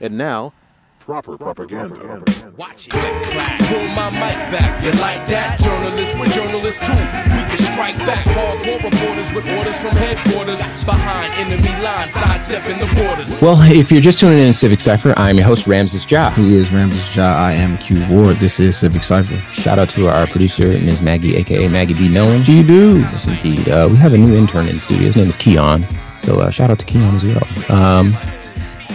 [0.00, 0.52] And now,
[0.98, 2.22] proper propaganda.
[2.56, 2.92] Watch it.
[2.92, 4.82] Pull my mic back.
[4.82, 5.60] You like that?
[5.60, 6.92] Journalists with journalists too.
[6.92, 8.24] We can strike back.
[8.26, 10.58] Hardcore reporters with orders from headquarters.
[10.84, 13.40] Behind enemy lines, sidestepping the borders.
[13.40, 16.30] Well, if you're just tuning in to Civic Cipher, I'm your host, Ramses Ja.
[16.30, 17.34] He is Ramses Ja.
[17.36, 18.36] I am Q Ward.
[18.36, 19.36] This is Civic Cipher.
[19.52, 21.02] Shout out to our producer, Ms.
[21.02, 22.08] Maggie, aka Maggie B.
[22.08, 22.42] Nolan.
[22.42, 22.98] She do.
[23.00, 23.68] Yes, indeed.
[23.68, 25.06] Uh, we have a new intern in the studio.
[25.06, 25.86] His name is Keon.
[26.20, 27.44] So uh, shout out to Keon as well.
[27.70, 28.16] Um,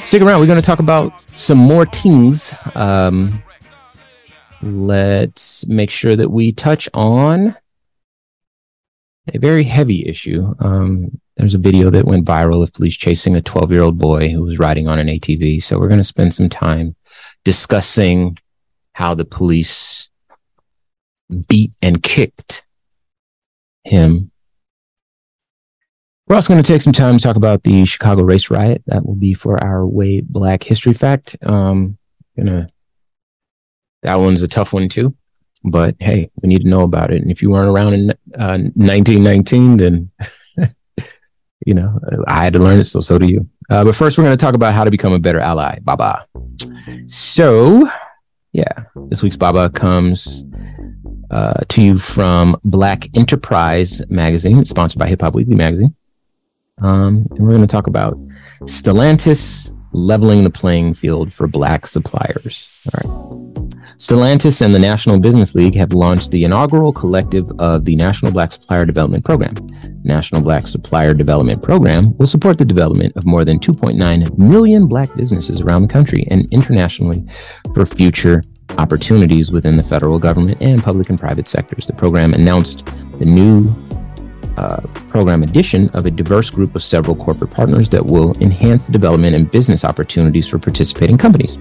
[0.06, 0.40] stick around.
[0.40, 2.54] We're going to talk about some more things.
[2.76, 3.44] Um,
[4.62, 7.56] let's make sure that we touch on
[9.34, 10.54] a very heavy issue.
[10.60, 14.30] Um, there's a video that went viral of police chasing a 12 year old boy
[14.30, 15.64] who was riding on an ATV.
[15.64, 16.96] So we're going to spend some time
[17.46, 18.38] discussing
[18.94, 20.10] how the police
[21.48, 22.66] beat and kicked
[23.84, 24.32] him.
[26.30, 28.84] We're also going to take some time to talk about the Chicago race riot.
[28.86, 31.36] That will be for our way black history fact.
[31.42, 31.98] Um,
[32.38, 32.68] gonna
[34.04, 35.16] that one's a tough one too,
[35.64, 37.24] but hey, we need to know about it.
[37.24, 40.12] And if you weren't around in uh, 1919, then
[41.66, 43.50] you know I had to learn it, so so do you.
[43.72, 45.80] Uh, but first, we're going to talk about how to become a better ally.
[45.82, 46.28] Baba.
[47.08, 47.90] So,
[48.52, 50.46] yeah, this week's Baba comes
[51.32, 55.96] uh, to you from Black Enterprise magazine, it's sponsored by Hip Hop Weekly magazine.
[56.82, 58.18] Um, and we're going to talk about
[58.62, 62.70] Stellantis leveling the playing field for black suppliers.
[62.94, 63.30] All right.
[63.98, 68.54] Stellantis and the National Business League have launched the inaugural collective of the National Black
[68.54, 69.54] Supplier Development Program.
[70.04, 75.14] National Black Supplier Development Program will support the development of more than 2.9 million black
[75.18, 77.26] businesses around the country and internationally
[77.74, 78.42] for future
[78.78, 81.86] opportunities within the federal government and public and private sectors.
[81.86, 82.86] The program announced
[83.18, 83.68] the new
[84.60, 88.92] uh, program addition of a diverse group of several corporate partners that will enhance the
[88.92, 91.58] development and business opportunities for participating companies.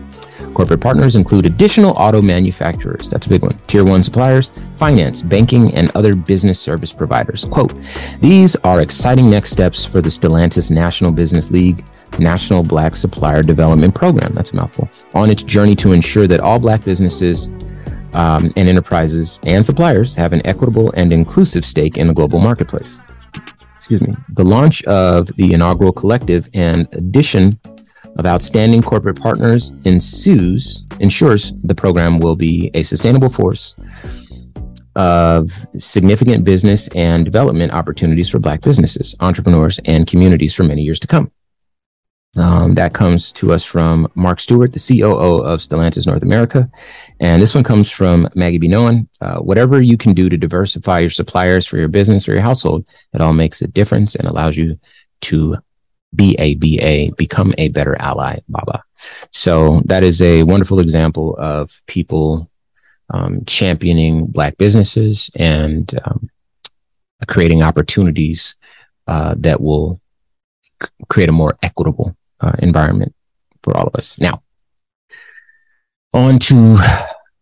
[0.52, 5.72] Corporate partners include additional auto manufacturers, that's a big one, tier one suppliers, finance, banking,
[5.76, 7.44] and other business service providers.
[7.44, 7.72] Quote,
[8.20, 11.84] these are exciting next steps for the Stellantis National Business League
[12.18, 16.58] National Black Supplier Development Program, that's a mouthful, on its journey to ensure that all
[16.58, 17.48] black businesses
[18.14, 22.98] um, and enterprises and suppliers have an equitable and inclusive stake in the global marketplace.
[23.76, 24.12] Excuse me.
[24.34, 27.58] The launch of the inaugural collective and addition
[28.16, 33.74] of outstanding corporate partners ensues ensures the program will be a sustainable force
[34.96, 40.98] of significant business and development opportunities for black businesses, entrepreneurs, and communities for many years
[40.98, 41.30] to come.
[42.36, 46.70] Um, that comes to us from Mark Stewart, the COO of Stellantis North America.
[47.20, 48.68] And this one comes from Maggie B.
[48.68, 49.08] Nolan.
[49.20, 52.84] Uh, whatever you can do to diversify your suppliers for your business or your household,
[53.14, 54.78] it all makes a difference and allows you
[55.22, 55.56] to
[56.14, 58.82] be a BA, become a better ally, Baba.
[59.32, 62.50] So that is a wonderful example of people
[63.10, 66.28] um, championing Black businesses and um,
[67.26, 68.54] creating opportunities
[69.06, 70.00] uh, that will
[71.08, 73.14] create a more equitable uh, environment
[73.62, 74.18] for all of us.
[74.18, 74.42] Now,
[76.12, 76.76] on to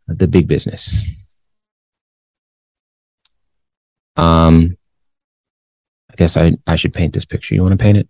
[0.08, 1.04] the big business.
[4.16, 4.76] Um,
[6.10, 7.54] I guess I, I should paint this picture.
[7.54, 8.08] You want to paint it?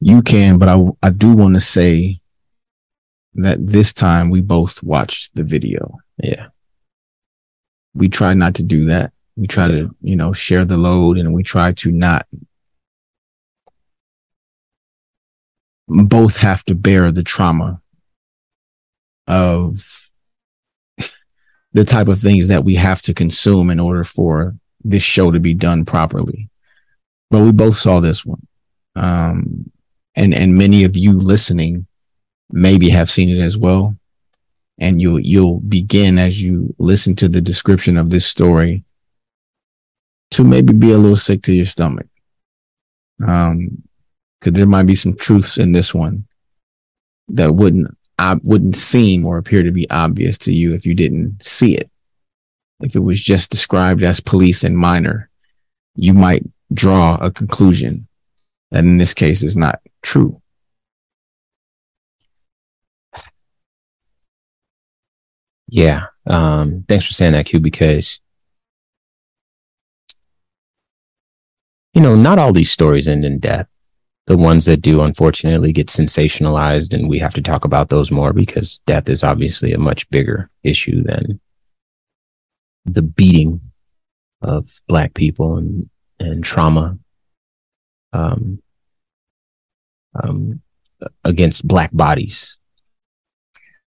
[0.00, 2.20] You can, but I I do want to say
[3.34, 5.98] that this time we both watched the video.
[6.22, 6.48] Yeah.
[7.94, 9.12] We try not to do that.
[9.36, 12.26] We try to, you know, share the load and we try to not
[15.88, 17.80] both have to bear the trauma
[19.26, 20.10] of
[21.72, 25.40] the type of things that we have to consume in order for this show to
[25.40, 26.48] be done properly.
[27.30, 28.46] But we both saw this one.
[28.94, 29.70] Um,
[30.14, 31.86] and, and many of you listening
[32.50, 33.96] maybe have seen it as well.
[34.78, 38.84] And you'll, you'll begin as you listen to the description of this story
[40.32, 42.06] to maybe be a little sick to your stomach.
[43.26, 43.82] Um,
[44.44, 46.26] cause there might be some truths in this one
[47.28, 51.42] that wouldn't, I wouldn't seem or appear to be obvious to you if you didn't
[51.42, 51.90] see it.
[52.80, 55.30] If it was just described as police and minor,
[55.96, 58.06] you might draw a conclusion
[58.70, 60.40] that in this case is not true.
[65.68, 66.06] Yeah.
[66.26, 68.20] Um, thanks for saying that, Q, because
[71.94, 73.68] you know, not all these stories end in death.
[74.26, 78.32] The ones that do, unfortunately, get sensationalized, and we have to talk about those more
[78.32, 81.40] because death is obviously a much bigger issue than
[82.86, 83.60] the beating
[84.40, 85.88] of black people and
[86.20, 86.98] and trauma
[88.12, 88.62] um,
[90.22, 90.62] um,
[91.24, 92.56] against black bodies.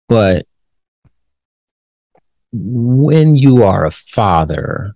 [0.09, 0.47] But
[2.53, 4.95] when you are a father,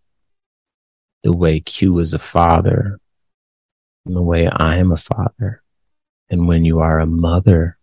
[1.23, 2.99] the way Q is a father,
[4.09, 5.63] and the way I am a father,
[6.31, 7.79] and when you are a mother,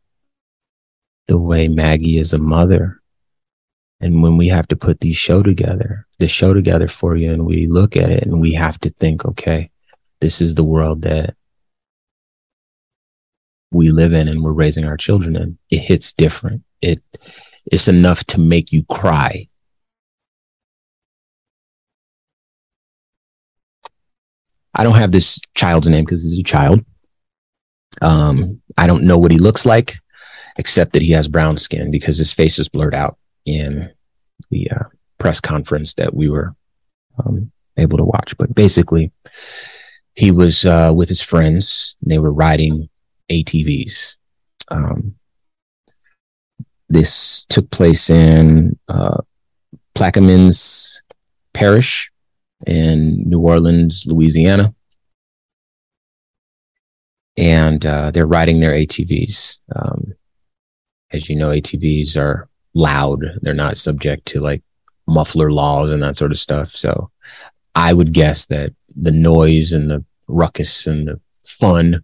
[1.28, 3.02] the way Maggie is a mother,
[4.02, 7.46] and when we have to put these show together, the show together for you, and
[7.46, 9.70] we look at it and we have to think, okay,
[10.20, 11.36] this is the world that
[13.72, 15.58] we live in and we're raising our children in.
[15.70, 16.64] It hits different.
[16.82, 17.02] It
[17.72, 19.48] it's enough to make you cry.
[24.76, 26.84] I don't have this child's name because he's a child.
[28.02, 29.98] Um, I don't know what he looks like,
[30.58, 33.90] except that he has brown skin because his face is blurred out in
[34.52, 34.84] the uh,
[35.18, 36.54] press conference that we were
[37.20, 38.36] um, able to watch.
[38.38, 39.12] But basically,
[40.16, 41.96] he was uh, with his friends.
[42.02, 42.90] They were riding
[43.30, 44.16] ATVs.
[44.70, 45.16] Um,
[46.90, 49.22] this took place in uh,
[49.96, 51.02] Plaquemines
[51.54, 52.12] Parish
[52.66, 54.74] in New Orleans, Louisiana.
[57.38, 59.60] And uh, they're riding their ATVs.
[59.76, 60.14] Um,
[61.12, 63.24] as you know, ATVs are loud.
[63.42, 64.64] They're not subject to like
[65.08, 66.70] muffler laws and that sort of stuff.
[66.70, 67.12] So
[67.76, 72.04] I would guess that the noise and the ruckus and the fun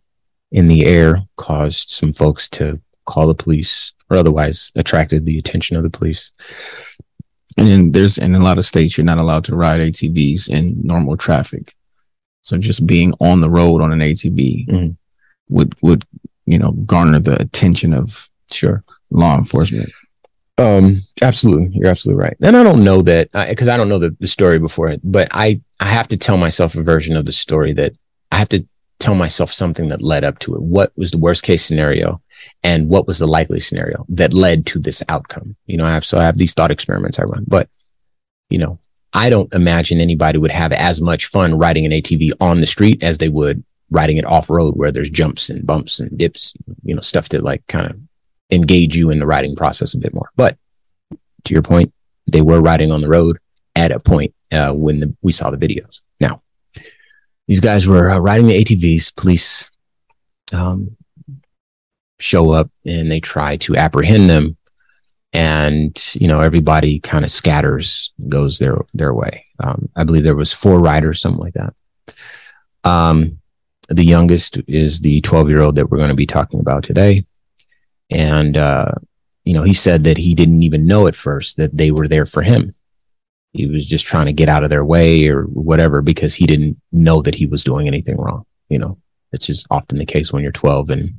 [0.52, 5.78] in the air caused some folks to call the police or otherwise attracted the attention
[5.78, 6.32] of the police.
[7.58, 10.80] And then there's in a lot of states you're not allowed to ride ATVs in
[10.84, 11.74] normal traffic.
[12.42, 14.90] So just being on the road on an ATV mm-hmm.
[15.50, 16.06] would would
[16.46, 19.92] you know garner the attention of sure law enforcement.
[20.58, 22.38] Um, absolutely, you're absolutely right.
[22.42, 25.28] And I don't know that because I don't know the, the story before it, but
[25.32, 27.94] I I have to tell myself a version of the story that
[28.32, 28.66] I have to
[29.00, 30.62] tell myself something that led up to it.
[30.62, 32.22] What was the worst case scenario,
[32.64, 35.56] and what was the likely scenario that led to this outcome?
[35.66, 37.70] You know, I have so I have these thought experiments I run, but
[38.50, 38.80] you know,
[39.14, 43.04] I don't imagine anybody would have as much fun riding an ATV on the street
[43.04, 46.54] as they would riding it off road where there's jumps and bumps and dips,
[46.84, 48.00] you know, stuff to like kind of
[48.50, 50.32] engage you in the riding process a bit more.
[50.36, 50.58] But
[51.46, 51.94] to your point,
[52.28, 53.38] they were riding on the road
[53.76, 56.00] at a point uh, when the, we saw the videos.
[56.20, 56.42] Now,
[57.48, 59.16] these guys were uh, riding the ATVs.
[59.16, 59.70] Police
[60.54, 60.96] um,
[62.22, 64.58] show up and they try to apprehend them,
[65.34, 69.46] and you know everybody kind of scatters, goes their their way.
[69.60, 71.74] Um, I believe there was four riders, something like that.
[72.84, 73.40] Um,
[73.90, 77.26] the youngest is the 12 year old that we're going to be talking about today.
[78.10, 78.92] And, uh,
[79.44, 82.26] you know, he said that he didn't even know at first that they were there
[82.26, 82.74] for him.
[83.54, 86.80] He was just trying to get out of their way or whatever because he didn't
[86.92, 88.46] know that he was doing anything wrong.
[88.70, 88.98] You know,
[89.34, 91.16] it's just often the case when you're 12 and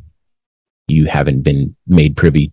[0.88, 2.52] you haven't been made privy,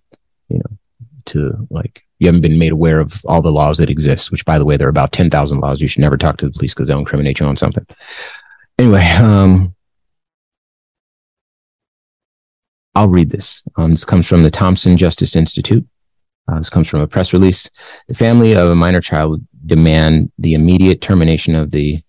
[0.50, 0.78] you know,
[1.26, 4.58] to like, you haven't been made aware of all the laws that exist, which by
[4.58, 5.82] the way, there are about 10,000 laws.
[5.82, 7.86] You should never talk to the police because they'll incriminate you on something.
[8.78, 9.76] Anyway, um,
[12.96, 13.64] I'll read this.
[13.78, 15.88] Um, this comes from the Thompson Justice Institute.
[16.50, 17.70] Uh, this comes from a press release.
[18.08, 22.02] The family of a minor child demand the immediate termination of the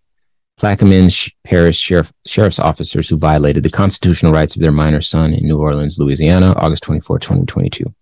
[0.60, 5.44] Plaquemines Parish Sheriff, Sheriff's officers who violated the constitutional rights of their minor son in
[5.44, 7.94] New Orleans, Louisiana, August 24, 2022.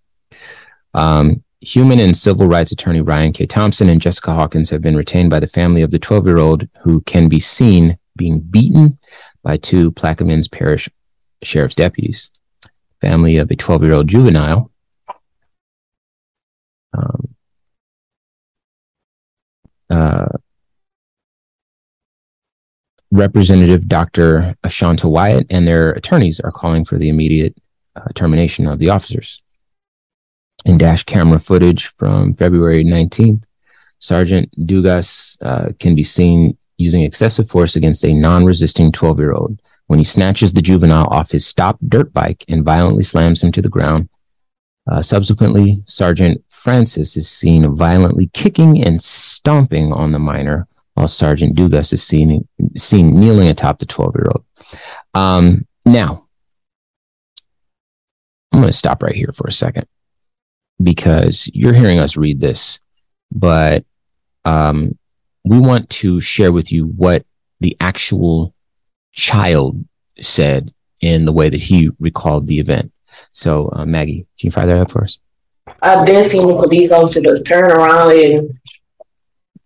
[0.94, 3.46] Um, human and civil rights attorney Ryan K.
[3.46, 6.68] Thompson and Jessica Hawkins have been retained by the family of the 12 year old
[6.82, 8.98] who can be seen being beaten
[9.44, 10.88] by two Plaquemines Parish
[11.42, 12.30] Sheriff's deputies
[13.00, 14.70] family of a 12 year old juvenile.
[16.92, 17.34] Um,
[19.90, 20.28] uh,
[23.10, 24.54] Representative Dr.
[24.64, 27.56] Ashanta Wyatt and their attorneys are calling for the immediate
[27.96, 29.42] uh, termination of the officers.
[30.64, 33.42] In dash camera footage from February 19th,
[33.98, 39.32] Sergeant Dugas uh, can be seen using excessive force against a non resisting 12 year
[39.32, 43.50] old when he snatches the juvenile off his stopped dirt bike and violently slams him
[43.52, 44.08] to the ground.
[44.90, 50.66] Uh, subsequently, Sergeant Francis is seen violently kicking and stomping on the minor,
[50.98, 54.44] while Sergeant Dugas is seen, seen kneeling atop the 12 year old.
[55.14, 56.26] Um, now,
[58.52, 59.86] I'm going to stop right here for a second
[60.82, 62.80] because you're hearing us read this,
[63.30, 63.84] but
[64.44, 64.98] um,
[65.44, 67.24] we want to share with you what
[67.60, 68.52] the actual
[69.12, 69.84] child
[70.20, 72.90] said in the way that he recalled the event.
[73.30, 75.20] So, uh, Maggie, can you fire that up for us?
[75.80, 78.58] I did see the police officer turn around and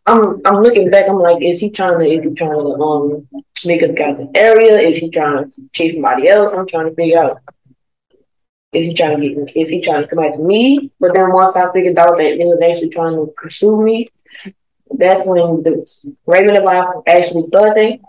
[0.06, 1.08] I'm I'm looking back.
[1.08, 3.28] I'm like, is he trying to is he trying to um
[3.64, 4.78] make us got the area?
[4.78, 6.54] Is he trying to chase somebody else?
[6.54, 7.38] I'm trying to figure out.
[8.72, 9.56] is he trying to get?
[9.56, 10.90] Is he trying to come after me?
[10.98, 14.08] But then once I figured out that he was actually trying to pursue me,
[14.98, 15.86] that's when the
[16.26, 18.00] regular life was actually thudding.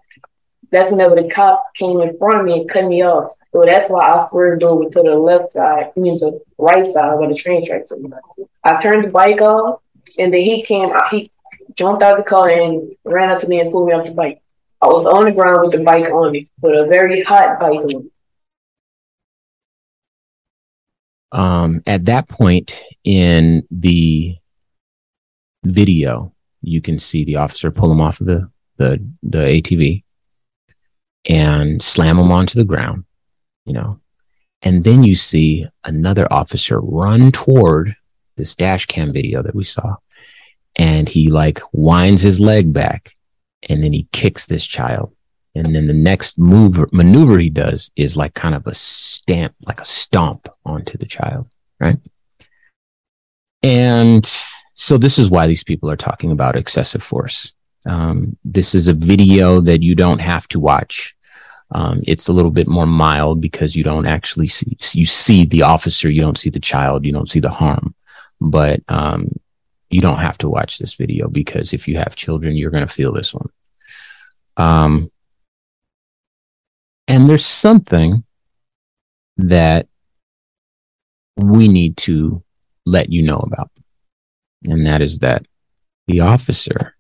[0.72, 3.32] That's whenever the cop came in front of me and cut me off.
[3.52, 7.20] So that's why I swerved over to the left side, I mean the right side
[7.20, 7.92] where the train tracks.
[8.64, 9.82] I turned the bike off,
[10.18, 10.92] and then he came.
[11.12, 11.30] He
[11.76, 14.14] jumped out of the car and ran up to me and pulled me off the
[14.14, 14.42] bike.
[14.82, 17.80] I was on the ground with the bike on me, with a very hot bike
[17.80, 18.10] on me.
[21.32, 24.38] Um, at that point in the
[25.64, 30.04] video, you can see the officer pull him off of the, the, the ATV
[31.30, 33.06] and slam him onto the ground,
[33.66, 34.00] you know.
[34.62, 37.96] And then you see another officer run toward
[38.38, 39.96] this dash cam video that we saw.
[40.78, 43.16] And he like winds his leg back
[43.70, 45.16] and then he kicks this child.
[45.56, 49.80] And then the next move maneuver he does is like kind of a stamp, like
[49.80, 51.48] a stomp onto the child,
[51.80, 52.00] right?
[53.62, 54.26] And
[54.74, 57.54] so this is why these people are talking about excessive force.
[57.86, 61.16] Um, this is a video that you don't have to watch.
[61.72, 65.64] Um, it's a little bit more mild because you don't actually see you see the
[65.64, 67.96] officer, you don't see the child, you don't see the harm.
[68.40, 69.30] But um,
[69.94, 72.94] you don't have to watch this video because if you have children, you're going to
[72.94, 73.50] feel this one.
[74.58, 75.12] Um,
[77.08, 78.24] and there's something
[79.38, 79.88] that
[81.36, 82.44] we need to
[82.86, 83.70] let you know about.
[84.66, 85.46] And that is that
[86.08, 86.96] the officer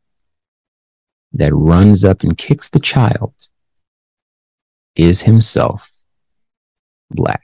[1.33, 3.33] that runs up and kicks the child
[4.95, 5.89] is himself
[7.09, 7.42] black.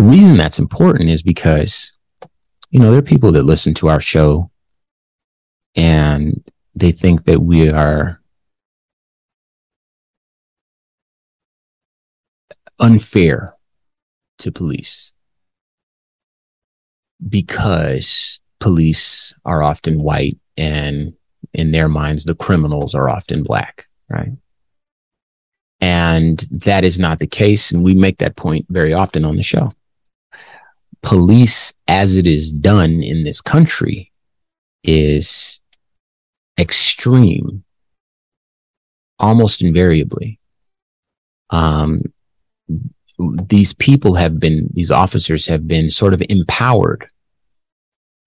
[0.00, 1.92] The reason that's important is because,
[2.70, 4.50] you know, there are people that listen to our show
[5.76, 6.42] and
[6.74, 8.18] they think that we are
[12.78, 13.52] unfair
[14.38, 15.12] to police
[17.28, 21.12] because police are often white and
[21.52, 24.32] in their minds the criminals are often black right?
[25.82, 29.42] And that is not the case and we make that point very often on the
[29.42, 29.74] show
[31.02, 34.12] police as it is done in this country
[34.84, 35.60] is
[36.58, 37.64] extreme
[39.18, 40.38] almost invariably.
[41.50, 42.02] Um,
[43.48, 47.06] these people have been these officers have been sort of empowered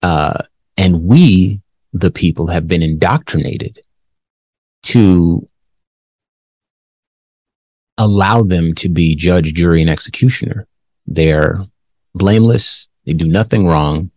[0.02, 0.42] uh,
[0.76, 1.60] and we
[1.92, 3.80] the people have been indoctrinated
[4.82, 5.48] to
[7.98, 10.66] allow them to be judge jury and executioner.
[11.06, 11.64] They're
[12.14, 12.88] blameless.
[13.04, 14.10] They do nothing wrong.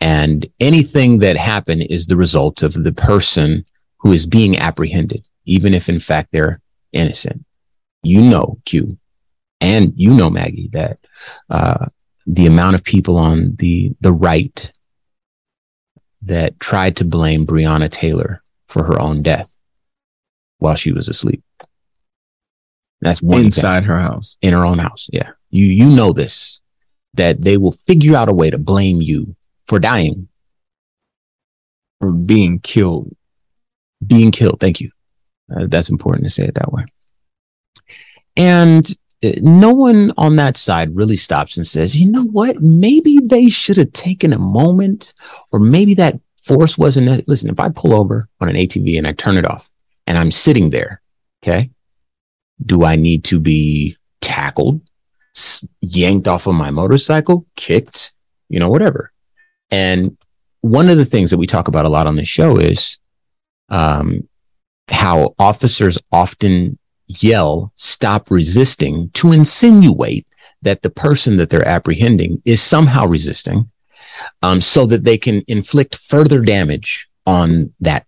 [0.00, 3.64] And anything that happened is the result of the person
[3.98, 6.60] who is being apprehended, even if in fact they're
[6.92, 7.44] innocent.
[8.02, 8.98] You know, Q,
[9.60, 10.98] and you know, Maggie, that
[11.48, 11.86] uh,
[12.26, 14.70] the amount of people on the the right
[16.22, 19.60] that tried to blame Breonna Taylor for her own death
[20.58, 21.42] while she was asleep.
[23.00, 25.08] That's one inside her house, in her own house.
[25.12, 26.60] Yeah, you you know this
[27.14, 29.34] that they will figure out a way to blame you
[29.66, 30.28] for dying.
[32.00, 33.14] For being killed.
[34.04, 34.60] Being killed.
[34.60, 34.90] Thank you.
[35.54, 36.84] Uh, that's important to say it that way.
[38.36, 38.90] And
[39.24, 42.60] uh, no one on that side really stops and says, you know what?
[42.60, 45.14] Maybe they should have taken a moment,
[45.52, 47.26] or maybe that force wasn't.
[47.28, 49.68] Listen, if I pull over on an ATV and I turn it off
[50.06, 51.00] and I'm sitting there,
[51.42, 51.70] okay,
[52.64, 54.80] do I need to be tackled?
[55.80, 58.12] Yanked off of my motorcycle, kicked,
[58.48, 59.12] you know, whatever.
[59.70, 60.16] And
[60.60, 62.98] one of the things that we talk about a lot on the show is
[63.68, 64.28] um,
[64.88, 70.26] how officers often yell, stop resisting to insinuate
[70.62, 73.70] that the person that they're apprehending is somehow resisting
[74.42, 78.06] um, so that they can inflict further damage on that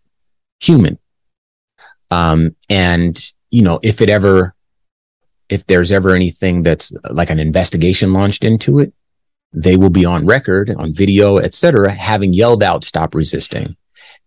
[0.61, 0.99] human.
[2.11, 4.55] Um, and, you know, if it ever
[5.49, 8.93] if there's ever anything that's like an investigation launched into it,
[9.53, 13.77] they will be on record, on video, etc., having yelled out "Stop resisting,"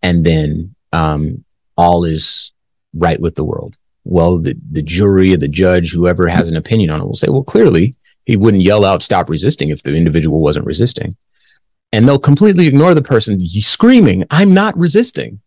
[0.02, 1.44] and then um,
[1.76, 2.52] all is
[2.94, 3.76] right with the world.
[4.04, 7.28] Well, the the jury or the judge, whoever has an opinion on it, will say,
[7.28, 11.16] "Well, clearly he wouldn't yell out "Stop resisting" if the individual wasn't resisting,"
[11.92, 15.40] and they'll completely ignore the person screaming, "I'm not resisting."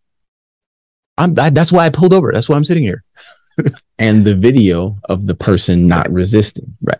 [1.17, 2.31] I'm I, that's why I pulled over.
[2.31, 3.03] That's why I'm sitting here
[3.97, 6.75] and the video of the person not resisting.
[6.81, 6.99] Right.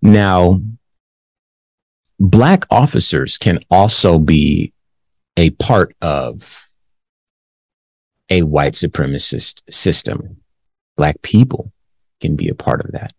[0.00, 0.60] Now,
[2.18, 4.72] black officers can also be
[5.36, 6.66] a part of
[8.30, 10.38] a white supremacist system.
[10.96, 11.72] Black people
[12.20, 13.12] can be a part of that.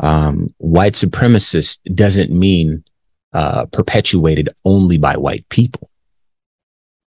[0.00, 2.84] Um, white supremacist doesn't mean
[3.32, 5.90] uh, perpetuated only by white people.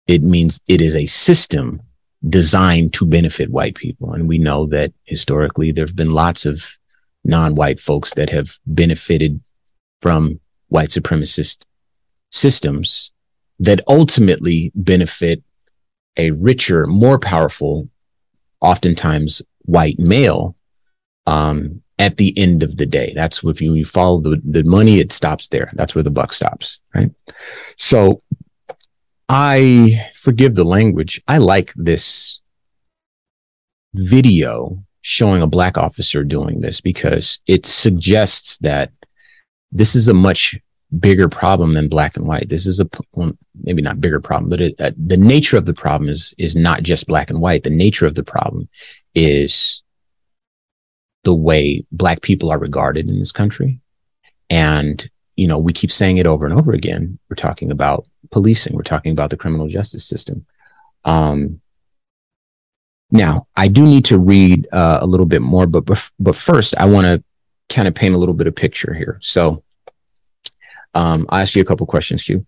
[0.07, 1.83] It means it is a system
[2.27, 4.13] designed to benefit white people.
[4.13, 6.77] And we know that historically there have been lots of
[7.25, 9.41] non-white folks that have benefited
[10.03, 11.65] from white supremacist
[12.31, 13.13] systems
[13.61, 15.43] that ultimately benefit
[16.17, 17.89] a richer, more powerful,
[18.61, 20.57] oftentimes white male
[21.27, 23.13] um, at the end of the day.
[23.15, 25.71] That's if you, you follow the, the money, it stops there.
[25.75, 27.11] That's where the buck stops, right?
[27.77, 28.23] So
[29.29, 31.23] I forgive the language.
[31.29, 32.41] I like this
[33.95, 38.91] video showing a black officer doing this because it suggests that
[39.71, 40.59] this is a much
[40.99, 42.49] bigger problem than black and white.
[42.49, 43.33] This is a well,
[43.63, 46.83] maybe not bigger problem, but it, uh, the nature of the problem is is not
[46.83, 47.65] just black and white.
[47.65, 48.69] The nature of the problem
[49.15, 49.83] is
[51.25, 53.81] the way black people are regarded in this country,
[54.49, 55.09] and
[55.39, 57.19] you know we keep saying it over and over again.
[57.31, 58.75] We're talking about policing.
[58.75, 60.45] We're talking about the criminal justice system.
[61.05, 61.61] Um,
[63.13, 65.85] now, I do need to read uh, a little bit more, but
[66.19, 67.23] but first, I want to
[67.69, 69.19] kind of paint a little bit of picture here.
[69.23, 69.63] So,
[70.95, 72.45] um, I'll ask you a couple questions, Q.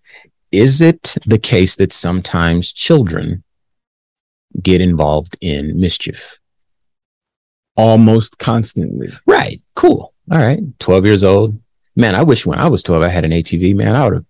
[0.51, 3.45] Is it the case that sometimes children
[4.61, 6.41] get involved in mischief?
[7.77, 9.11] Almost constantly.
[9.27, 9.63] Right.
[9.77, 10.13] Cool.
[10.29, 10.61] All right.
[10.81, 11.57] 12 years old.
[11.97, 13.75] Man, I wish when I was 12, I had an ATV.
[13.75, 14.27] Man, I would have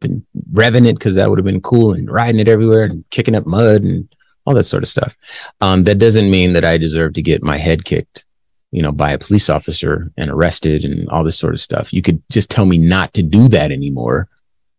[0.00, 3.34] been revving it because that would have been cool and riding it everywhere and kicking
[3.34, 4.08] up mud and
[4.46, 5.14] all that sort of stuff.
[5.60, 8.24] Um, that doesn't mean that I deserve to get my head kicked,
[8.70, 11.92] you know, by a police officer and arrested and all this sort of stuff.
[11.92, 14.28] You could just tell me not to do that anymore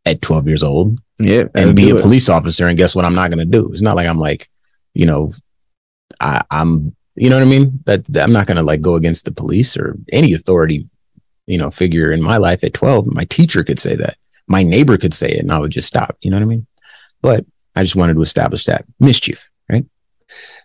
[0.06, 1.00] at 12 years old.
[1.20, 1.44] Yeah.
[1.54, 2.02] And be a it.
[2.02, 2.66] police officer.
[2.66, 3.06] And guess what?
[3.06, 3.72] I'm not going to do.
[3.72, 4.50] It's not like I'm like,
[4.94, 5.34] you know,
[6.20, 7.82] I, I'm, you know what I mean?
[7.86, 10.88] That, that I'm not going to like go against the police or any authority,
[11.50, 13.08] you know, figure in my life at 12.
[13.08, 16.16] My teacher could say that my neighbor could say it and I would just stop.
[16.22, 16.68] You know what I mean?
[17.22, 19.86] But I just wanted to establish that mischief, right?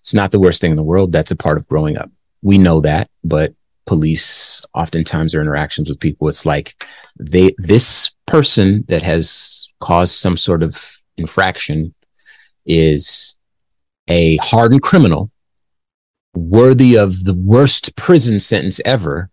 [0.01, 1.11] It's not the worst thing in the world.
[1.11, 2.11] That's a part of growing up.
[2.43, 3.55] We know that, but
[3.87, 6.85] police oftentimes their interactions with people, it's like
[7.19, 11.95] they, this person that has caused some sort of infraction
[12.67, 13.37] is
[14.09, 15.31] a hardened criminal
[16.35, 19.31] worthy of the worst prison sentence ever.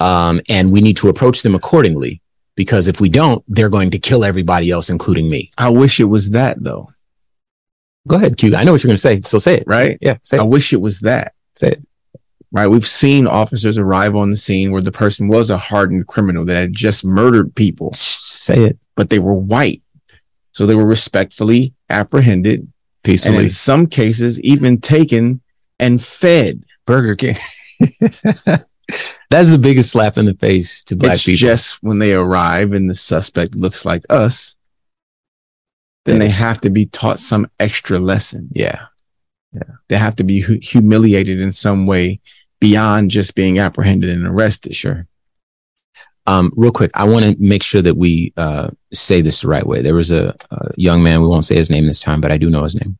[0.00, 2.22] Um, and we need to approach them accordingly
[2.54, 5.52] because if we don't, they're going to kill everybody else, including me.
[5.58, 6.90] I wish it was that though.
[8.06, 8.56] Go ahead, Q.
[8.56, 9.20] I know what you're going to say.
[9.20, 9.64] So say it.
[9.66, 9.98] Right.
[10.00, 10.16] Yeah.
[10.22, 11.34] Say I wish it was that.
[11.56, 11.82] Say it.
[12.50, 12.66] Right.
[12.66, 16.60] We've seen officers arrive on the scene where the person was a hardened criminal that
[16.60, 17.92] had just murdered people.
[17.92, 18.78] Say it.
[18.96, 19.82] But they were white.
[20.52, 22.72] So they were respectfully apprehended,
[23.04, 23.36] peacefully.
[23.36, 25.42] And in some cases, even taken
[25.78, 26.64] and fed.
[26.86, 27.36] Burger King.
[29.30, 31.38] That's the biggest slap in the face to black it's people.
[31.38, 34.56] Just when they arrive and the suspect looks like us,
[36.06, 38.48] then they have to be taught some extra lesson.
[38.52, 38.86] Yeah.
[39.52, 39.74] Yeah.
[39.88, 42.20] They have to be hu- humiliated in some way
[42.60, 44.74] beyond just being apprehended and arrested.
[44.74, 45.06] Sure.
[46.26, 49.66] Um, real quick, I want to make sure that we uh, say this the right
[49.66, 49.80] way.
[49.80, 52.36] There was a, a young man, we won't say his name this time, but I
[52.36, 52.98] do know his name,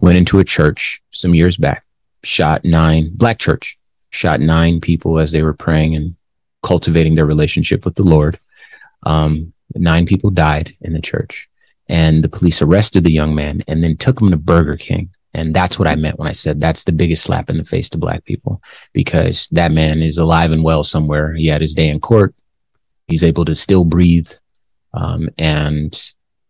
[0.00, 1.84] went into a church some years back,
[2.22, 3.78] shot nine, black church,
[4.12, 6.14] shot nine people as they were praying and
[6.62, 8.38] cultivating their relationship with the Lord.
[9.04, 11.48] Um, nine people died in the church,
[11.88, 15.10] and the police arrested the young man and then took him to Burger King.
[15.34, 17.88] And that's what I meant when I said that's the biggest slap in the face
[17.90, 21.32] to black people because that man is alive and well somewhere.
[21.32, 22.34] He had his day in court.
[23.08, 24.30] He's able to still breathe.
[24.92, 25.98] Um, and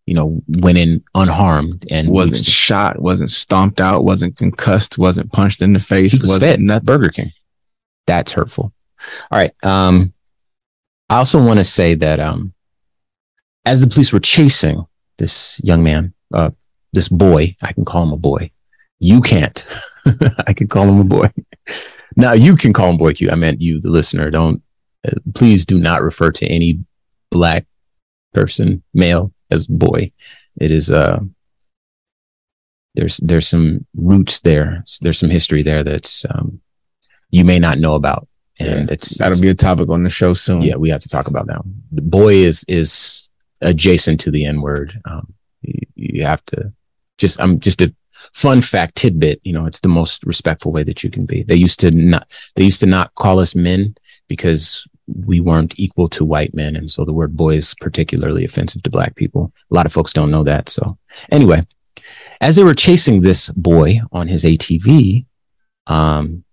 [0.06, 5.62] you know, went in unharmed and wasn't shot, wasn't stomped out, wasn't concussed, wasn't punched
[5.62, 7.32] in the face, he was fed that Burger King.
[8.06, 8.72] That's hurtful.
[9.30, 9.52] All right.
[9.62, 10.12] Um,
[11.08, 12.52] I also want to say that um,
[13.64, 14.86] as the police were chasing
[15.18, 16.50] this young man, uh,
[16.92, 18.50] this boy, I can call him a boy.
[18.98, 19.66] You can't.
[20.46, 21.30] I can call him a boy.
[22.16, 23.30] Now you can call him boy Q.
[23.30, 24.30] I meant you, the listener.
[24.30, 24.62] Don't
[25.06, 26.78] uh, please do not refer to any
[27.30, 27.66] black
[28.32, 30.12] person, male, as boy.
[30.60, 31.20] It is uh
[32.94, 34.84] there's there's some roots there.
[35.00, 36.60] There's some history there that's um,
[37.32, 38.28] you may not know about.
[38.60, 40.62] And yeah, that'll be a topic on the show soon.
[40.62, 41.62] Yeah, we have to talk about that.
[41.90, 45.00] The boy is is adjacent to the N word.
[45.06, 46.72] Um, you, you, have to
[47.18, 47.92] just I'm um, just a
[48.34, 49.40] fun fact tidbit.
[49.42, 51.42] You know, it's the most respectful way that you can be.
[51.42, 53.96] They used to not they used to not call us men
[54.28, 56.76] because we weren't equal to white men.
[56.76, 59.52] And so the word boy is particularly offensive to black people.
[59.70, 60.68] A lot of folks don't know that.
[60.68, 60.98] So
[61.30, 61.62] anyway,
[62.40, 65.26] as they were chasing this boy on his ATV,
[65.86, 66.44] um,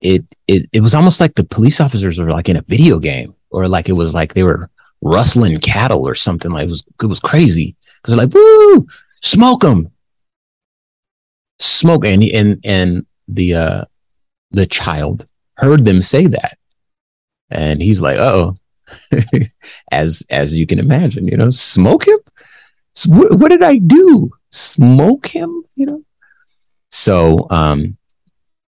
[0.00, 3.34] it, it, it was almost like the police officers were like in a video game
[3.50, 7.06] or like it was like they were rustling cattle or something like it was, it
[7.06, 7.76] was crazy.
[8.02, 8.86] Cause they're like, woo,
[9.22, 9.90] smoke them,
[11.58, 12.04] smoke.
[12.04, 13.84] And, and, and the, uh,
[14.52, 16.58] the child heard them say that.
[17.50, 18.56] And he's like, oh,
[19.92, 22.18] as, as you can imagine, you know, smoke him.
[23.06, 24.30] What, what did I do?
[24.50, 26.04] Smoke him, you know?
[26.90, 27.97] So, um,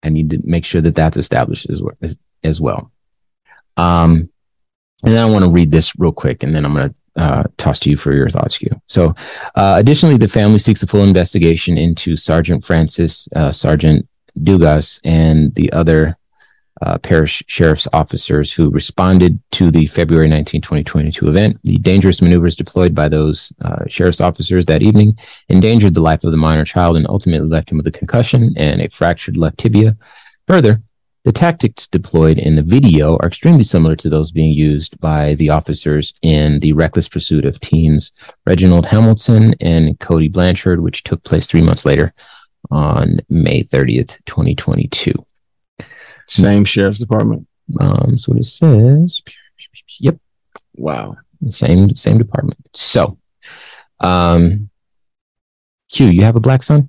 [0.04, 1.96] I need to make sure that that's established as well.
[2.02, 2.92] As, as well.
[3.76, 4.30] Um,
[5.02, 7.44] and then I want to read this real quick, and then I'm going to uh,
[7.56, 8.68] toss to you for your thoughts, Q.
[8.86, 9.14] So,
[9.54, 15.54] uh, additionally, the family seeks a full investigation into Sergeant Francis, uh, Sergeant Dugas, and
[15.54, 16.16] the other
[16.82, 21.58] uh, parish sheriff's officers who responded to the February 19, 2022 event.
[21.64, 25.16] The dangerous maneuvers deployed by those uh, sheriff's officers that evening
[25.48, 28.80] endangered the life of the minor child and ultimately left him with a concussion and
[28.80, 29.96] a fractured left tibia.
[30.48, 30.82] Further,
[31.24, 35.48] the tactics deployed in the video are extremely similar to those being used by the
[35.48, 38.12] officers in the reckless pursuit of teens
[38.46, 42.12] Reginald Hamilton and Cody Blanchard, which took place three months later
[42.70, 45.14] on May 30th, 2022.
[46.26, 47.46] Same sheriff's department.
[47.80, 49.22] Um, so it says.
[50.00, 50.18] Yep.
[50.76, 51.16] Wow.
[51.48, 52.58] Same same department.
[52.74, 53.18] So,
[54.00, 54.70] um,
[55.90, 56.88] Q, you have a black son?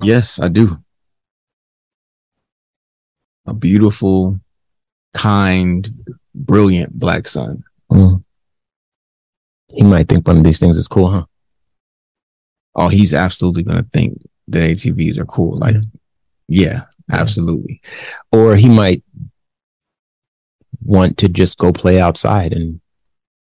[0.00, 0.78] Yes, I do.
[3.46, 4.40] A beautiful,
[5.14, 7.64] kind, brilliant black son.
[7.90, 8.22] Mm.
[9.68, 11.24] He might think one of these things is cool, huh?
[12.74, 14.18] Oh, he's absolutely gonna think
[14.48, 15.56] that ATVs are cool.
[15.56, 15.76] Like,
[16.48, 17.80] yeah, absolutely.
[18.30, 19.02] Or he might
[20.82, 22.80] want to just go play outside and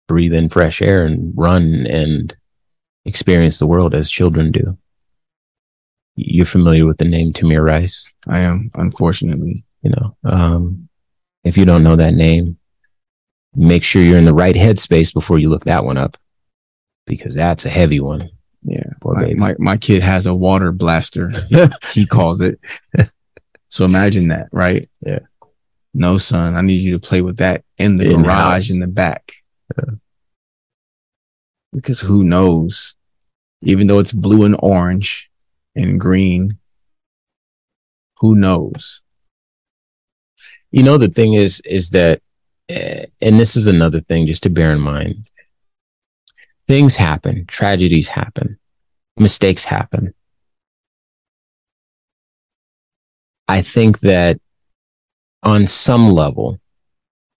[0.07, 2.35] breathe in fresh air and run and
[3.05, 4.77] experience the world as children do.
[6.15, 8.11] You're familiar with the name Tamir Rice?
[8.27, 9.65] I am, unfortunately.
[9.81, 10.89] You know, um,
[11.45, 12.57] if you don't know that name,
[13.55, 16.17] make sure you're in the right headspace before you look that one up
[17.05, 18.29] because that's a heavy one.
[18.63, 18.83] Yeah.
[19.03, 21.31] My, my my kid has a water blaster,
[21.93, 22.59] he calls it.
[23.69, 24.89] so imagine that, right?
[25.01, 25.19] Yeah.
[25.93, 28.69] No, son, I need you to play with that in the In garage house.
[28.69, 29.33] in the back.
[29.77, 29.95] Yeah.
[31.73, 32.95] Because who knows?
[33.61, 35.29] Even though it's blue and orange
[35.75, 36.57] and green,
[38.17, 39.01] who knows?
[40.71, 42.21] You know, the thing is, is that,
[42.69, 45.27] uh, and this is another thing just to bear in mind.
[46.67, 48.59] Things happen, tragedies happen,
[49.17, 50.13] mistakes happen.
[53.49, 54.39] I think that
[55.41, 56.59] on some level,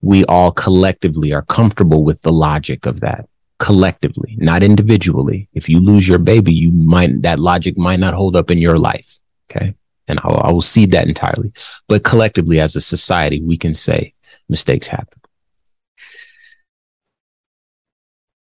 [0.02, 5.50] we all collectively are comfortable with the logic of that collectively, not individually.
[5.54, 8.80] If you lose your baby, you might, that logic might not hold up in your
[8.80, 9.20] life.
[9.52, 9.76] Okay.
[10.08, 11.52] And I'll, I will that entirely.
[11.88, 14.16] But collectively, as a society, we can say
[14.48, 15.20] mistakes happen.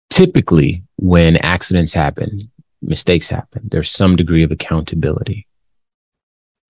[0.09, 2.49] Typically, when accidents happen,
[2.81, 5.47] mistakes happen, there's some degree of accountability.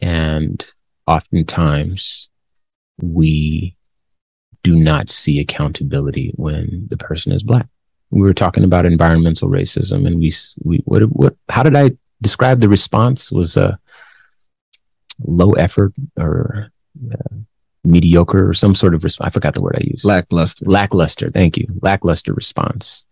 [0.01, 0.65] And
[1.07, 2.29] oftentimes,
[3.01, 3.75] we
[4.63, 7.67] do not see accountability when the person is black.
[8.09, 10.33] We were talking about environmental racism, and we
[10.63, 13.77] we what what how did I describe the response was uh,
[15.23, 16.71] low effort or
[17.11, 17.35] uh,
[17.83, 19.27] mediocre or some sort of response.
[19.27, 20.05] I forgot the word I used.
[20.05, 20.65] Lackluster.
[20.65, 21.31] lackluster.
[21.31, 21.67] Thank you.
[21.81, 23.05] Lackluster response.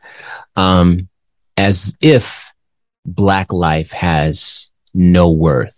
[0.55, 1.09] Um,
[1.57, 2.53] as if
[3.05, 5.77] black life has no worth.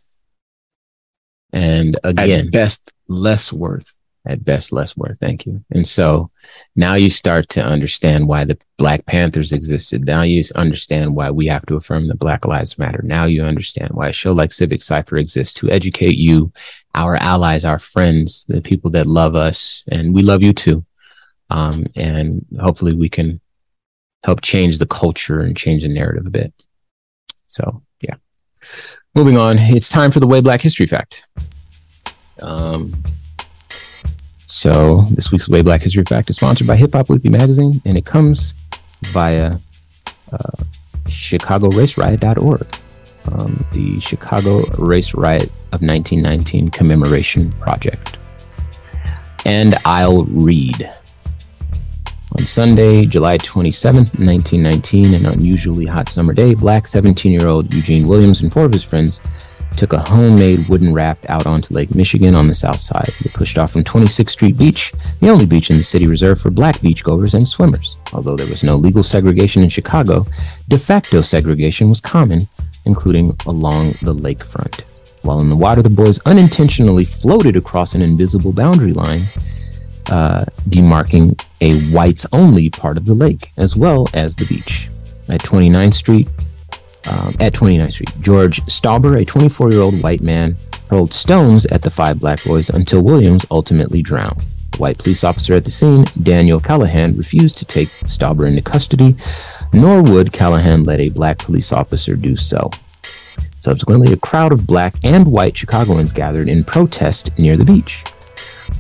[1.53, 3.95] And again, At best, less worth.
[4.25, 5.17] at best less worth.
[5.19, 5.63] Thank you.
[5.71, 6.29] And so
[6.75, 10.05] now you start to understand why the Black Panthers existed.
[10.05, 13.01] Now you understand why we have to affirm the Black Lives Matter.
[13.03, 16.51] Now you understand why a show like Civic Cipher exists to educate you,
[16.93, 20.85] our allies, our friends, the people that love us, and we love you too.
[21.49, 23.41] Um, and hopefully we can
[24.23, 26.53] help change the culture and change the narrative a bit.
[27.47, 28.15] So yeah.
[29.13, 31.25] Moving on, it's time for the Way Black History Fact.
[32.41, 33.03] Um,
[34.45, 37.97] so this week's Way Black History Fact is sponsored by Hip Hop Weekly Magazine, and
[37.97, 38.53] it comes
[39.07, 39.57] via
[40.31, 40.63] uh,
[41.07, 42.67] ChicagoRaceRiot.org,
[43.33, 48.15] um, the Chicago Race Riot of 1919 Commemoration Project.
[49.43, 50.89] And I'll read.
[52.37, 58.07] On Sunday, July 27, 1919, an unusually hot summer day, black 17 year old Eugene
[58.07, 59.19] Williams and four of his friends
[59.75, 63.09] took a homemade wooden raft out onto Lake Michigan on the south side.
[63.21, 66.51] They pushed off from 26th Street Beach, the only beach in the city reserved for
[66.51, 67.97] black beachgoers and swimmers.
[68.13, 70.25] Although there was no legal segregation in Chicago,
[70.69, 72.47] de facto segregation was common,
[72.85, 74.81] including along the lakefront.
[75.23, 79.21] While in the water, the boys unintentionally floated across an invisible boundary line,
[80.11, 84.89] uh, demarking a whites only part of the lake, as well as the beach.
[85.29, 86.27] At 29th Street,
[87.09, 88.11] um, at 29th Street.
[88.19, 90.57] George Stauber, a 24 year old white man,
[90.89, 94.45] hurled stones at the five black boys until Williams ultimately drowned.
[94.73, 99.15] The white police officer at the scene, Daniel Callahan, refused to take Stauber into custody,
[99.71, 102.69] nor would Callahan let a black police officer do so.
[103.57, 108.03] Subsequently, a crowd of black and white Chicagoans gathered in protest near the beach.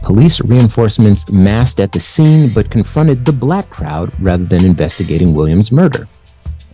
[0.03, 5.71] Police reinforcements massed at the scene but confronted the black crowd rather than investigating Williams'
[5.71, 6.07] murder.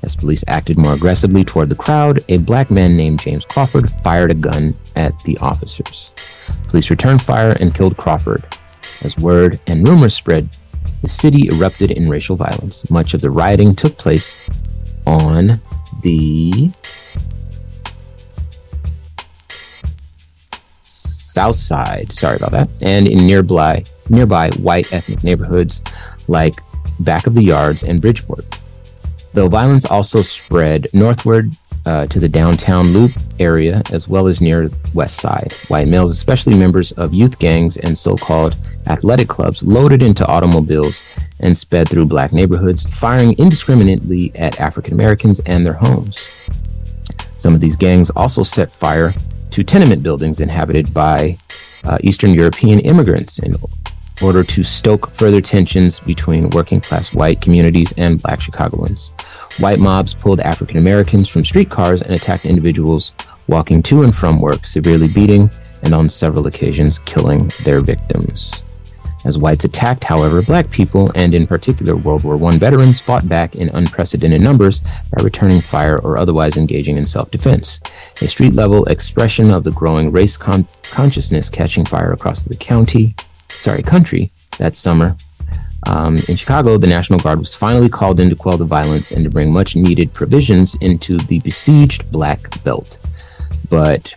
[0.03, 4.31] As police acted more aggressively toward the crowd, a black man named James Crawford fired
[4.31, 6.11] a gun at the officers.
[6.67, 8.45] Police returned fire and killed Crawford.
[9.03, 10.49] As word and rumors spread,
[11.01, 12.89] the city erupted in racial violence.
[12.89, 14.49] Much of the rioting took place
[15.05, 15.59] on
[16.01, 16.71] the
[21.37, 25.81] south side, sorry about that, and in nearby nearby white ethnic neighborhoods
[26.27, 26.55] like
[27.01, 28.59] Back of the Yards and Bridgeport.
[29.33, 34.71] Though violence also spread northward uh, to the downtown loop area as well as near
[34.95, 35.53] west side.
[35.67, 41.03] White males especially members of youth gangs and so-called athletic clubs loaded into automobiles
[41.41, 46.17] and sped through black neighborhoods firing indiscriminately at african americans and their homes.
[47.37, 49.13] Some of these gangs also set fire
[49.51, 51.37] to tenement buildings inhabited by
[51.83, 53.55] uh, eastern european immigrants in
[54.21, 59.11] order to stoke further tensions between working class white communities and black Chicagoans.
[59.59, 63.13] White mobs pulled African Americans from streetcars and attacked individuals
[63.47, 65.49] walking to and from work, severely beating
[65.83, 68.63] and on several occasions killing their victims.
[69.27, 73.55] As whites attacked, however, black people, and in particular World War I veterans, fought back
[73.55, 74.79] in unprecedented numbers
[75.13, 77.81] by returning fire or otherwise engaging in self defense.
[78.21, 83.13] A street level expression of the growing race con- consciousness catching fire across the county
[83.49, 85.15] sorry, country that summer.
[85.85, 89.23] Um, in Chicago, the National Guard was finally called in to quell the violence and
[89.23, 92.97] to bring much needed provisions into the besieged Black Belt.
[93.69, 94.13] But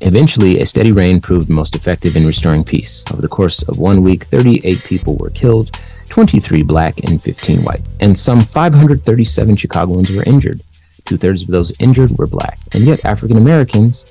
[0.00, 3.04] eventually, a steady rain proved most effective in restoring peace.
[3.10, 7.82] Over the course of one week, 38 people were killed, 23 black and 15 white,
[8.00, 10.62] and some 537 Chicagoans were injured.
[11.04, 14.06] Two thirds of those injured were black, and yet African Americans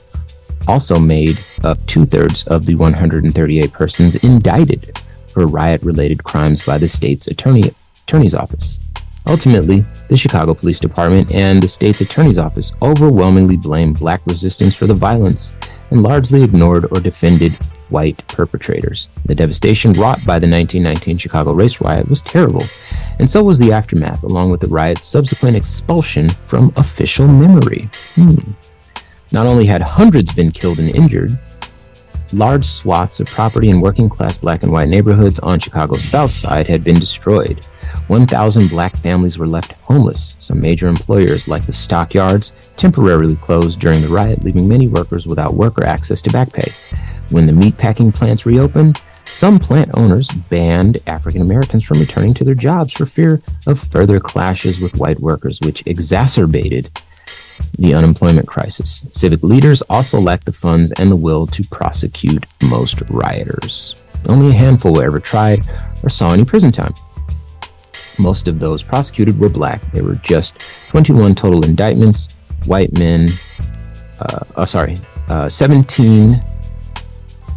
[0.68, 6.78] also made up two thirds of the 138 persons indicted for riot related crimes by
[6.78, 7.72] the state's attorney,
[8.06, 8.80] attorney's office.
[9.28, 14.88] Ultimately, the Chicago Police Department and the state's attorney's office overwhelmingly blamed black resistance for
[14.88, 15.54] the violence
[15.92, 17.54] and largely ignored or defended
[17.90, 19.10] white perpetrators.
[19.26, 22.64] The devastation wrought by the 1919 Chicago race riot was terrible,
[23.20, 27.90] and so was the aftermath, along with the riot's subsequent expulsion from official memory.
[28.16, 28.38] Hmm.
[29.32, 31.38] Not only had hundreds been killed and injured,
[32.34, 36.68] large swaths of property in working class black and white neighborhoods on Chicago's south side
[36.68, 37.66] had been destroyed.
[38.08, 40.36] 1,000 black families were left homeless.
[40.40, 45.54] Some major employers, like the stockyards, temporarily closed during the riot, leaving many workers without
[45.54, 46.72] work or access to back pay.
[47.30, 52.56] When the meatpacking plants reopened, some plant owners banned African Americans from returning to their
[52.56, 56.90] jobs for fear of further clashes with white workers, which exacerbated
[57.80, 59.06] the unemployment crisis.
[59.12, 63.96] Civic leaders also lacked the funds and the will to prosecute most rioters.
[64.28, 65.62] Only a handful were ever tried
[66.04, 66.94] or saw any prison time.
[68.20, 69.82] Most of those prosecuted were black.
[69.92, 70.60] There were just
[70.90, 72.30] 21 total indictments,
[72.66, 73.30] white men,
[74.20, 74.98] uh, oh, sorry,
[75.30, 76.44] uh, 17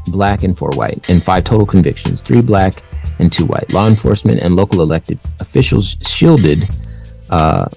[0.08, 2.82] black and four white, and five total convictions, three black
[3.18, 3.72] and two white.
[3.72, 6.68] Law enforcement and local elected officials shielded
[7.30, 7.68] uh,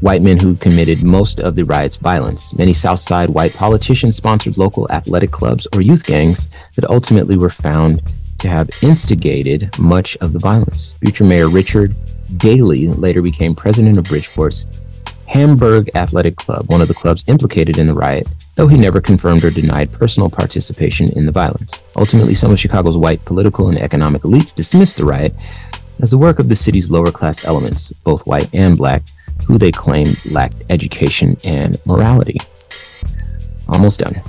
[0.00, 2.54] white men who committed most of the riot's violence.
[2.54, 8.02] Many Southside white politicians sponsored local athletic clubs or youth gangs that ultimately were found
[8.38, 10.92] to have instigated much of the violence.
[11.00, 11.94] Future Mayor Richard
[12.36, 14.66] Daley later became president of Bridgeport's
[15.26, 19.44] Hamburg Athletic Club, one of the clubs implicated in the riot, though he never confirmed
[19.44, 21.82] or denied personal participation in the violence.
[21.96, 25.34] Ultimately, some of Chicago's white political and economic elites dismissed the riot
[26.00, 29.02] as the work of the city's lower class elements, both white and black,
[29.46, 32.38] who they claimed lacked education and morality.
[33.68, 34.20] Almost done.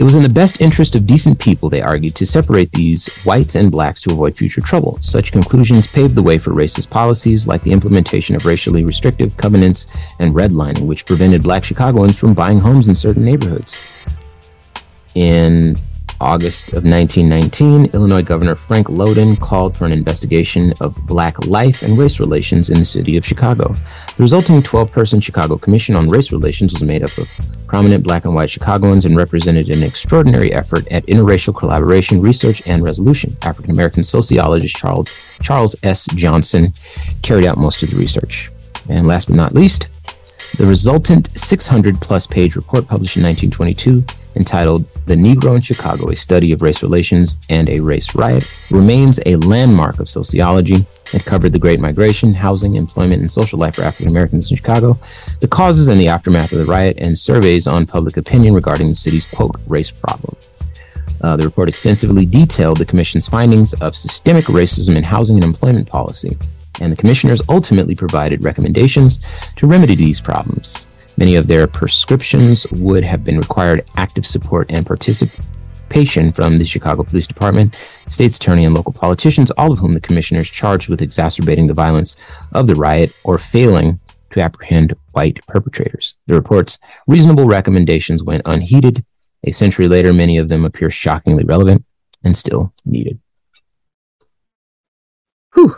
[0.00, 3.54] It was in the best interest of decent people, they argued, to separate these whites
[3.54, 4.96] and blacks to avoid future trouble.
[5.02, 9.88] Such conclusions paved the way for racist policies like the implementation of racially restrictive covenants
[10.18, 14.06] and redlining, which prevented black Chicagoans from buying homes in certain neighborhoods.
[15.14, 15.76] In
[16.20, 21.96] August of 1919, Illinois Governor Frank Lowden called for an investigation of black life and
[21.96, 23.72] race relations in the city of Chicago.
[23.72, 27.28] The resulting 12 person Chicago Commission on Race Relations was made up of
[27.66, 32.82] prominent black and white Chicagoans and represented an extraordinary effort at interracial collaboration, research, and
[32.82, 33.36] resolution.
[33.42, 36.06] African American sociologist Charles, Charles S.
[36.14, 36.74] Johnson
[37.22, 38.50] carried out most of the research.
[38.88, 39.86] And last but not least,
[40.58, 44.04] the resultant 600 plus page report published in 1922
[44.36, 49.18] entitled The Negro in Chicago, a study of race relations and a race riot, remains
[49.26, 50.86] a landmark of sociology.
[51.12, 54.96] It covered the Great Migration, housing, employment, and social life for African Americans in Chicago,
[55.40, 58.94] the causes and the aftermath of the riot, and surveys on public opinion regarding the
[58.94, 60.36] city's quote, race problem.
[61.22, 65.88] Uh, the report extensively detailed the Commission's findings of systemic racism in housing and employment
[65.88, 66.38] policy,
[66.80, 69.18] and the commissioners ultimately provided recommendations
[69.56, 70.86] to remedy these problems.
[71.20, 77.02] Many of their prescriptions would have been required active support and participation from the Chicago
[77.02, 77.78] Police Department,
[78.08, 82.16] state's attorney, and local politicians, all of whom the commissioners charged with exacerbating the violence
[82.52, 86.14] of the riot or failing to apprehend white perpetrators.
[86.26, 89.04] The report's reasonable recommendations went unheeded.
[89.44, 91.84] A century later, many of them appear shockingly relevant
[92.24, 93.20] and still needed.
[95.54, 95.76] Whew.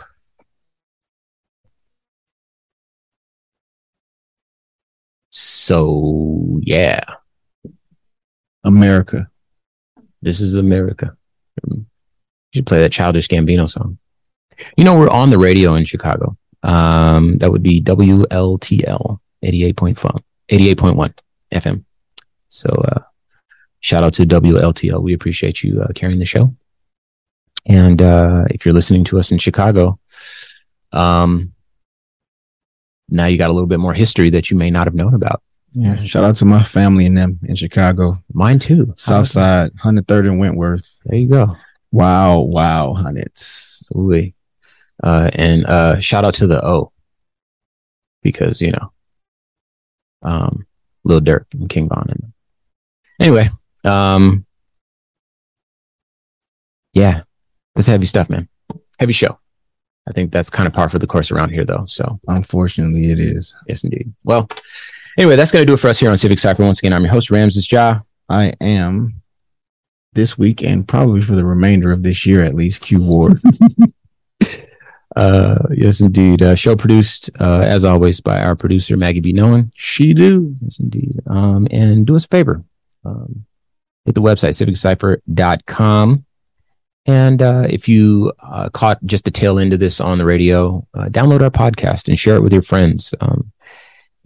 [5.63, 6.99] So yeah,
[8.65, 9.29] America.
[10.21, 11.15] this is America.
[11.65, 11.85] You
[12.53, 13.97] should play that childish Gambino song.
[14.75, 16.35] You know, we're on the radio in Chicago.
[16.63, 20.21] Um, that would be WLTL 88.1,
[20.51, 21.13] 88.1
[21.53, 21.85] FM.
[22.49, 22.99] So, uh,
[23.79, 25.01] shout out to WLTL.
[25.01, 26.53] We appreciate you uh, carrying the show.
[27.65, 29.97] And uh, if you're listening to us in Chicago,
[30.91, 31.53] um,
[33.07, 35.41] now you got a little bit more history that you may not have known about.
[35.73, 36.03] Yeah.
[36.03, 38.23] Shout out to my family and them in Chicago.
[38.31, 38.93] Mine too.
[38.95, 40.99] South Side, 103rd and Wentworth.
[41.05, 41.55] There you go.
[41.91, 43.91] Wow, wow, hundreds.
[43.95, 44.31] Ooh.
[45.03, 46.91] Uh, and uh, shout out to the O
[48.21, 48.91] because you know,
[50.21, 50.65] um,
[51.03, 52.05] Lil Durk and King Von.
[52.09, 52.33] And them.
[53.19, 53.49] anyway,
[53.83, 54.45] um,
[56.93, 57.23] yeah,
[57.75, 58.47] that's heavy stuff, man.
[58.99, 59.39] Heavy show.
[60.07, 61.85] I think that's kind of par for the course around here, though.
[61.87, 63.55] So Unfortunately, it is.
[63.67, 64.13] yes, indeed.
[64.23, 64.49] Well,
[65.17, 66.63] anyway, that's gonna do it for us here on Civic Cipher.
[66.63, 67.99] Once again, I'm your host, Ramses Ja.
[68.29, 69.21] I am
[70.13, 72.81] this week and probably for the remainder of this year at least.
[72.81, 73.41] Q Ward.
[75.15, 76.41] Uh, yes, indeed.
[76.41, 79.31] Uh, show produced, uh, as always, by our producer Maggie B.
[79.31, 79.71] Nolan.
[79.75, 80.55] she do.
[80.61, 81.19] Yes, indeed.
[81.27, 82.63] Um, and do us a favor.
[83.05, 83.45] Um,
[84.05, 86.25] hit the website, civiccipher.com.
[87.05, 90.87] And uh, if you uh, caught just the tail end of this on the radio,
[90.93, 93.13] uh, download our podcast and share it with your friends.
[93.19, 93.51] Um,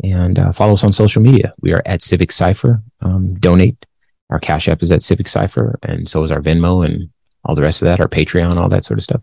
[0.04, 1.54] and uh, follow us on social media.
[1.62, 2.82] We are at Civic Cipher.
[3.02, 3.86] Um, donate.
[4.30, 7.10] Our Cash App is at Civic Cipher, and so is our Venmo and
[7.46, 9.22] all the rest of that, our Patreon, all that sort of stuff.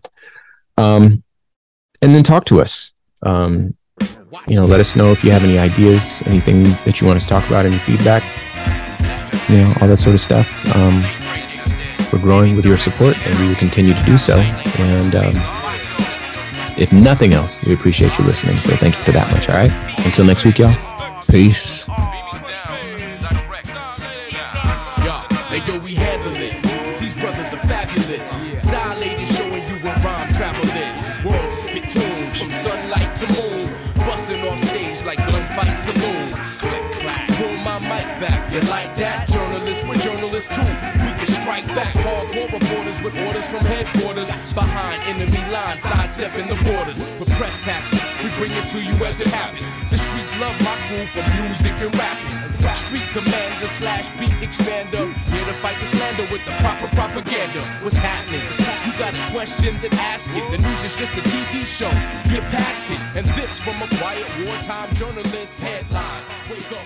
[0.77, 1.23] Um,
[2.01, 2.93] and then talk to us.
[3.21, 3.75] Um,
[4.47, 7.23] you know, let us know if you have any ideas, anything that you want us
[7.23, 8.23] to talk about, any feedback,
[9.47, 10.49] you know, all that sort of stuff.
[10.75, 11.03] Um,
[12.11, 14.37] we're growing with your support, and we will continue to do so.
[14.37, 15.54] And um,
[16.77, 18.59] if nothing else, we appreciate you listening.
[18.61, 19.49] So thank you for that much.
[19.49, 19.71] All right.
[20.05, 20.75] Until next week, y'all.
[21.27, 21.85] Peace.
[43.55, 44.53] From headquarters.
[44.53, 46.99] Behind enemy lines, sidestepping the borders.
[47.19, 49.71] With press passes, we bring it to you as it happens.
[49.89, 52.35] The streets love my crew for music and rapping.
[52.75, 55.13] Street commander slash beat expander.
[55.31, 57.61] Here to fight the slander with the proper propaganda.
[57.81, 58.43] What's happening?
[58.85, 60.51] You got a question, then ask it.
[60.51, 61.89] The news is just a TV show.
[62.29, 62.99] Get past it.
[63.15, 66.27] And this from a quiet wartime journalist headlines.
[66.49, 66.85] Wake up.